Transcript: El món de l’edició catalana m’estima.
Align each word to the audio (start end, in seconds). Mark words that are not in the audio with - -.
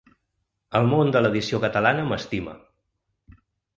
El 0.79 0.87
món 0.93 1.11
de 1.15 1.21
l’edició 1.23 1.59
catalana 1.67 2.07
m’estima. 2.13 2.57